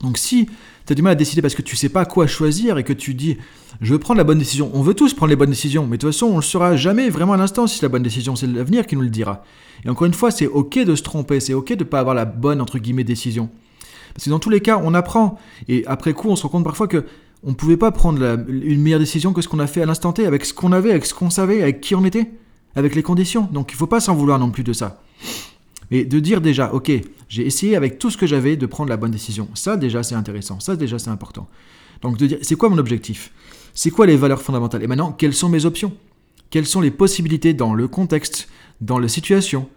Donc 0.00 0.18
si 0.18 0.46
tu 0.86 0.92
as 0.92 0.94
du 0.94 1.02
mal 1.02 1.12
à 1.12 1.14
décider 1.14 1.42
parce 1.42 1.54
que 1.54 1.62
tu 1.62 1.76
sais 1.76 1.88
pas 1.88 2.04
quoi 2.04 2.26
choisir 2.26 2.78
et 2.78 2.84
que 2.84 2.92
tu 2.92 3.14
dis 3.14 3.36
je 3.80 3.92
veux 3.92 3.98
prendre 3.98 4.18
la 4.18 4.24
bonne 4.24 4.38
décision, 4.38 4.70
on 4.74 4.82
veut 4.82 4.94
tous 4.94 5.14
prendre 5.14 5.30
les 5.30 5.36
bonnes 5.36 5.50
décisions, 5.50 5.86
mais 5.86 5.96
de 5.96 6.00
toute 6.00 6.12
façon 6.12 6.26
on 6.26 6.32
ne 6.32 6.36
le 6.36 6.42
saura 6.42 6.76
jamais 6.76 7.10
vraiment 7.10 7.34
à 7.34 7.36
l'instant 7.36 7.66
si 7.66 7.82
la 7.82 7.88
bonne 7.88 8.02
décision, 8.02 8.36
c'est 8.36 8.46
l'avenir 8.46 8.86
qui 8.86 8.96
nous 8.96 9.02
le 9.02 9.10
dira. 9.10 9.44
Et 9.84 9.88
encore 9.88 10.06
une 10.06 10.14
fois, 10.14 10.30
c'est 10.30 10.46
ok 10.46 10.80
de 10.80 10.94
se 10.94 11.02
tromper, 11.02 11.40
c'est 11.40 11.54
ok 11.54 11.68
de 11.72 11.84
ne 11.84 11.88
pas 11.88 12.00
avoir 12.00 12.14
la 12.14 12.24
bonne 12.24 12.60
entre 12.60 12.78
guillemets 12.78 13.04
décision. 13.04 13.48
Parce 14.14 14.24
que 14.24 14.30
dans 14.30 14.38
tous 14.38 14.50
les 14.50 14.60
cas, 14.60 14.80
on 14.82 14.94
apprend. 14.94 15.38
Et 15.68 15.84
après 15.86 16.12
coup, 16.12 16.28
on 16.28 16.36
se 16.36 16.42
rend 16.42 16.48
compte 16.48 16.64
parfois 16.64 16.88
que 16.88 17.04
on 17.42 17.50
ne 17.50 17.54
pouvait 17.54 17.78
pas 17.78 17.90
prendre 17.90 18.22
une 18.48 18.82
meilleure 18.82 19.00
décision 19.00 19.32
que 19.32 19.40
ce 19.40 19.48
qu'on 19.48 19.60
a 19.60 19.66
fait 19.66 19.80
à 19.80 19.86
l'instant 19.86 20.12
T, 20.12 20.26
avec 20.26 20.44
ce 20.44 20.52
qu'on 20.52 20.72
avait, 20.72 20.90
avec 20.90 21.06
ce 21.06 21.14
qu'on 21.14 21.30
savait, 21.30 21.62
avec 21.62 21.80
qui 21.80 21.94
on 21.94 22.04
était, 22.04 22.30
avec 22.76 22.94
les 22.94 23.02
conditions. 23.02 23.48
Donc 23.50 23.72
il 23.72 23.76
ne 23.76 23.78
faut 23.78 23.86
pas 23.86 24.00
s'en 24.00 24.14
vouloir 24.14 24.38
non 24.38 24.50
plus 24.50 24.64
de 24.64 24.74
ça. 24.74 25.02
Mais 25.90 26.04
de 26.04 26.20
dire 26.20 26.40
déjà, 26.40 26.72
ok, 26.72 26.92
j'ai 27.28 27.46
essayé 27.46 27.76
avec 27.76 27.98
tout 27.98 28.10
ce 28.10 28.16
que 28.16 28.26
j'avais 28.26 28.56
de 28.56 28.66
prendre 28.66 28.90
la 28.90 28.96
bonne 28.96 29.10
décision. 29.10 29.48
Ça 29.54 29.76
déjà 29.76 30.02
c'est 30.02 30.14
intéressant, 30.14 30.60
ça 30.60 30.76
déjà 30.76 30.98
c'est 30.98 31.10
important. 31.10 31.48
Donc 32.02 32.16
de 32.16 32.26
dire, 32.26 32.38
c'est 32.42 32.56
quoi 32.56 32.68
mon 32.68 32.78
objectif? 32.78 33.32
C'est 33.74 33.90
quoi 33.90 34.06
les 34.06 34.16
valeurs 34.16 34.42
fondamentales? 34.42 34.82
Et 34.82 34.86
maintenant, 34.86 35.12
quelles 35.12 35.34
sont 35.34 35.48
mes 35.48 35.64
options? 35.64 35.92
Quelles 36.50 36.66
sont 36.66 36.80
les 36.80 36.90
possibilités 36.90 37.54
dans 37.54 37.74
le 37.74 37.88
contexte, 37.88 38.48
dans 38.80 38.98
la 38.98 39.08
situation 39.08 39.68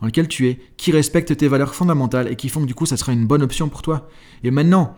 dans 0.00 0.06
laquelle 0.06 0.28
tu 0.28 0.48
es, 0.48 0.58
qui 0.76 0.90
respectent 0.90 1.36
tes 1.36 1.48
valeurs 1.48 1.74
fondamentales 1.74 2.30
et 2.30 2.36
qui 2.36 2.48
font 2.48 2.60
que 2.60 2.66
du 2.66 2.74
coup 2.74 2.84
ça 2.84 2.96
sera 2.96 3.12
une 3.12 3.26
bonne 3.26 3.42
option 3.42 3.68
pour 3.68 3.80
toi? 3.80 4.08
Et 4.42 4.50
maintenant, 4.50 4.96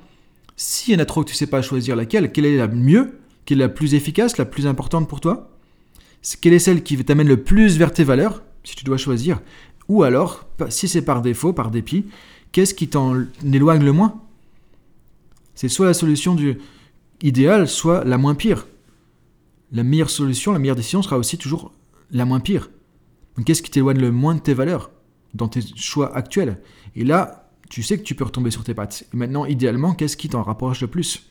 s'il 0.56 0.94
y 0.94 0.96
en 0.96 1.00
a 1.00 1.04
trop 1.04 1.22
que 1.22 1.28
tu 1.28 1.34
ne 1.34 1.38
sais 1.38 1.46
pas 1.46 1.62
choisir 1.62 1.96
laquelle, 1.96 2.32
quelle 2.32 2.46
est 2.46 2.56
la 2.56 2.66
mieux 2.66 3.18
Quelle 3.44 3.58
est 3.58 3.64
la 3.64 3.68
plus 3.68 3.94
efficace, 3.94 4.38
la 4.38 4.46
plus 4.46 4.66
importante 4.66 5.08
pour 5.08 5.20
toi? 5.20 5.50
Quelle 6.40 6.54
est 6.54 6.58
celle 6.58 6.82
qui 6.82 6.96
t'amène 7.04 7.28
le 7.28 7.42
plus 7.42 7.76
vers 7.76 7.92
tes 7.92 8.04
valeurs? 8.04 8.42
Si 8.64 8.74
tu 8.74 8.84
dois 8.84 8.96
choisir 8.96 9.40
ou 9.88 10.02
alors, 10.02 10.46
si 10.68 10.88
c'est 10.88 11.02
par 11.02 11.22
défaut, 11.22 11.52
par 11.52 11.70
dépit, 11.70 12.06
qu'est-ce 12.52 12.74
qui 12.74 12.88
t'en 12.88 13.24
éloigne 13.44 13.84
le 13.84 13.92
moins? 13.92 14.20
C'est 15.54 15.68
soit 15.68 15.86
la 15.86 15.94
solution 15.94 16.34
du 16.34 16.58
idéal, 17.22 17.68
soit 17.68 18.04
la 18.04 18.18
moins 18.18 18.34
pire. 18.34 18.66
La 19.72 19.82
meilleure 19.82 20.10
solution, 20.10 20.52
la 20.52 20.58
meilleure 20.58 20.76
décision 20.76 21.02
sera 21.02 21.18
aussi 21.18 21.38
toujours 21.38 21.72
la 22.10 22.24
moins 22.24 22.40
pire. 22.40 22.70
Qu'est-ce 23.44 23.62
qui 23.62 23.70
t'éloigne 23.70 24.00
le 24.00 24.12
moins 24.12 24.34
de 24.34 24.40
tes 24.40 24.54
valeurs 24.54 24.90
dans 25.34 25.48
tes 25.48 25.60
choix 25.76 26.14
actuels? 26.16 26.60
Et 26.94 27.04
là, 27.04 27.50
tu 27.68 27.82
sais 27.82 27.98
que 27.98 28.02
tu 28.02 28.14
peux 28.14 28.24
retomber 28.24 28.50
sur 28.50 28.64
tes 28.64 28.74
pattes. 28.74 29.04
Et 29.12 29.16
maintenant, 29.16 29.44
idéalement, 29.44 29.94
qu'est-ce 29.94 30.16
qui 30.16 30.28
t'en 30.28 30.42
rapproche 30.42 30.80
le 30.80 30.86
plus? 30.86 31.24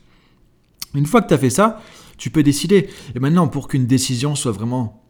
Une 0.94 1.06
fois 1.06 1.22
que 1.22 1.28
tu 1.28 1.34
as 1.34 1.38
fait 1.38 1.50
ça, 1.50 1.82
tu 2.18 2.30
peux 2.30 2.44
décider. 2.44 2.90
Et 3.16 3.20
maintenant, 3.20 3.48
pour 3.48 3.68
qu'une 3.68 3.86
décision 3.86 4.36
soit 4.36 4.52
vraiment 4.52 5.05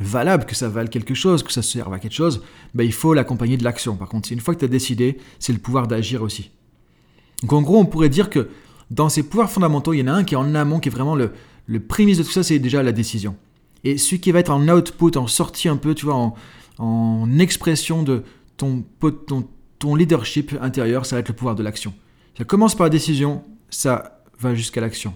valable, 0.00 0.44
que 0.44 0.54
ça 0.54 0.68
vale 0.68 0.90
quelque 0.90 1.14
chose, 1.14 1.42
que 1.42 1.52
ça 1.52 1.62
serve 1.62 1.92
à 1.92 1.98
quelque 1.98 2.14
chose, 2.14 2.42
ben, 2.74 2.84
il 2.84 2.92
faut 2.92 3.14
l'accompagner 3.14 3.56
de 3.56 3.64
l'action. 3.64 3.96
Par 3.96 4.08
contre, 4.08 4.32
une 4.32 4.40
fois 4.40 4.54
que 4.54 4.60
tu 4.60 4.64
as 4.64 4.68
décidé, 4.68 5.18
c'est 5.38 5.52
le 5.52 5.58
pouvoir 5.58 5.88
d'agir 5.88 6.22
aussi. 6.22 6.50
Donc 7.42 7.52
en 7.52 7.62
gros, 7.62 7.78
on 7.78 7.86
pourrait 7.86 8.08
dire 8.08 8.30
que 8.30 8.48
dans 8.90 9.08
ces 9.08 9.22
pouvoirs 9.22 9.50
fondamentaux, 9.50 9.92
il 9.92 9.98
y 9.98 10.02
en 10.02 10.08
a 10.08 10.12
un 10.12 10.24
qui 10.24 10.34
est 10.34 10.38
en 10.38 10.54
amont, 10.54 10.80
qui 10.80 10.88
est 10.88 10.92
vraiment 10.92 11.16
le, 11.16 11.30
prémisse 11.80 12.18
de 12.18 12.22
tout 12.22 12.30
ça, 12.30 12.42
c'est 12.42 12.58
déjà 12.58 12.82
la 12.82 12.92
décision. 12.92 13.36
Et 13.84 13.98
celui 13.98 14.20
qui 14.20 14.32
va 14.32 14.40
être 14.40 14.50
en 14.50 14.66
output, 14.68 15.16
en 15.16 15.26
sortie 15.26 15.68
un 15.68 15.76
peu, 15.76 15.94
tu 15.94 16.06
vois, 16.06 16.32
en, 16.78 17.38
expression 17.38 18.02
de 18.02 18.22
ton, 18.56 18.84
ton, 19.78 19.94
leadership 19.94 20.56
intérieur, 20.60 21.06
ça 21.06 21.16
va 21.16 21.20
être 21.20 21.28
le 21.28 21.34
pouvoir 21.34 21.54
de 21.54 21.62
l'action. 21.62 21.92
Ça 22.36 22.44
commence 22.44 22.74
par 22.74 22.86
la 22.86 22.90
décision, 22.90 23.44
ça 23.68 24.22
va 24.40 24.54
jusqu'à 24.54 24.80
l'action. 24.80 25.14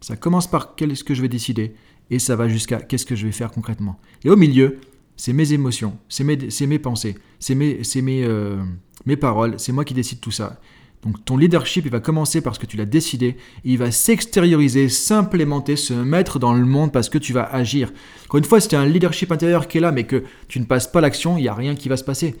Ça 0.00 0.16
commence 0.16 0.46
par 0.46 0.76
quest 0.76 0.94
ce 0.94 1.04
que 1.04 1.14
je 1.14 1.22
vais 1.22 1.28
décider 1.28 1.74
et 2.10 2.18
ça 2.18 2.36
va 2.36 2.48
jusqu'à 2.48 2.80
qu'est-ce 2.80 3.06
que 3.06 3.16
je 3.16 3.26
vais 3.26 3.32
faire 3.32 3.50
concrètement. 3.50 3.98
Et 4.24 4.30
au 4.30 4.36
milieu, 4.36 4.78
c'est 5.16 5.32
mes 5.32 5.52
émotions, 5.52 5.96
c'est 6.08 6.24
mes, 6.24 6.36
mes, 6.66 6.78
pensées, 6.78 7.16
c'est 7.38 7.54
mes, 7.54 7.80
mes, 8.02 8.24
euh, 8.24 8.62
mes 9.06 9.16
paroles, 9.16 9.54
c'est 9.58 9.72
moi 9.72 9.84
qui 9.84 9.94
décide 9.94 10.20
tout 10.20 10.30
ça. 10.30 10.60
Donc 11.02 11.24
ton 11.24 11.36
leadership, 11.36 11.84
il 11.84 11.90
va 11.90 12.00
commencer 12.00 12.40
parce 12.40 12.58
que 12.58 12.66
tu 12.66 12.76
l'as 12.76 12.84
décidé, 12.84 13.28
et 13.28 13.36
il 13.64 13.78
va 13.78 13.90
s'extérioriser, 13.90 14.88
s'implémenter, 14.88 15.76
se 15.76 15.94
mettre 15.94 16.38
dans 16.38 16.52
le 16.52 16.64
monde 16.64 16.92
parce 16.92 17.08
que 17.08 17.18
tu 17.18 17.32
vas 17.32 17.44
agir. 17.44 17.92
Encore 18.24 18.38
une 18.38 18.44
fois, 18.44 18.60
si 18.60 18.68
tu 18.68 18.76
as 18.76 18.80
un 18.80 18.86
leadership 18.86 19.30
intérieur 19.32 19.68
qui 19.68 19.78
est 19.78 19.80
là, 19.80 19.92
mais 19.92 20.04
que 20.04 20.24
tu 20.48 20.58
ne 20.60 20.64
passes 20.64 20.88
pas 20.88 21.00
l'action, 21.00 21.38
il 21.38 21.42
n'y 21.42 21.48
a 21.48 21.54
rien 21.54 21.74
qui 21.74 21.88
va 21.88 21.96
se 21.96 22.04
passer. 22.04 22.34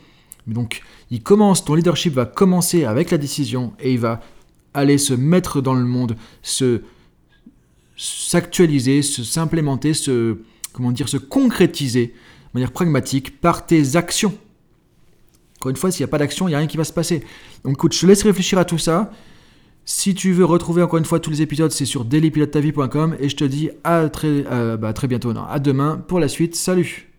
Donc, 0.46 0.82
il 1.10 1.22
commence, 1.22 1.64
ton 1.64 1.74
leadership 1.74 2.14
va 2.14 2.24
commencer 2.24 2.84
avec 2.84 3.10
la 3.10 3.18
décision 3.18 3.72
et 3.80 3.92
il 3.92 3.98
va 3.98 4.20
aller 4.74 4.98
se 4.98 5.14
mettre 5.14 5.60
dans 5.60 5.74
le 5.74 5.84
monde, 5.84 6.16
se 6.42 6.82
s'actualiser, 7.96 9.02
se 9.02 9.24
s'implémenter, 9.24 9.94
se 9.94 10.38
comment 10.72 10.92
dire, 10.92 11.08
se 11.08 11.16
concrétiser 11.16 12.08
de 12.08 12.12
manière 12.54 12.72
pragmatique 12.72 13.40
par 13.40 13.66
tes 13.66 13.96
actions. 13.96 14.34
Encore 15.58 15.70
une 15.70 15.76
fois, 15.76 15.90
s'il 15.90 16.04
n'y 16.04 16.08
a 16.08 16.12
pas 16.12 16.18
d'action, 16.18 16.46
il 16.46 16.50
n'y 16.50 16.54
a 16.54 16.58
rien 16.58 16.66
qui 16.66 16.76
va 16.76 16.84
se 16.84 16.92
passer. 16.92 17.24
Donc 17.64 17.74
écoute, 17.74 17.94
je 17.94 18.00
te 18.00 18.06
laisse 18.06 18.22
réfléchir 18.22 18.58
à 18.58 18.64
tout 18.64 18.78
ça. 18.78 19.10
Si 19.86 20.14
tu 20.14 20.32
veux 20.32 20.44
retrouver 20.44 20.82
encore 20.82 20.98
une 20.98 21.04
fois 21.04 21.20
tous 21.20 21.30
les 21.30 21.42
épisodes, 21.42 21.70
c'est 21.70 21.84
sur 21.84 22.04
dailypilotetavie.com 22.04 23.16
et 23.20 23.28
je 23.28 23.36
te 23.36 23.44
dis 23.44 23.70
à 23.84 24.08
très, 24.08 24.44
euh, 24.50 24.76
bah, 24.76 24.92
très 24.92 25.06
bientôt, 25.06 25.32
non, 25.32 25.44
à 25.44 25.58
demain 25.58 26.02
pour 26.08 26.20
la 26.20 26.28
suite. 26.28 26.56
Salut 26.56 27.15